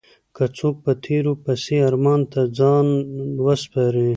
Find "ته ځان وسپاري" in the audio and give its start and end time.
2.31-4.09